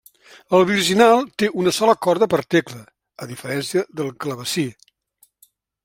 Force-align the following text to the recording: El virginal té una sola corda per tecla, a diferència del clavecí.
El 0.59 0.63
virginal 0.69 1.21
té 1.41 1.49
una 1.63 1.73
sola 1.79 1.95
corda 2.07 2.29
per 2.33 2.41
tecla, 2.55 2.81
a 3.25 3.31
diferència 3.33 3.87
del 4.01 4.13
clavecí. 4.27 4.69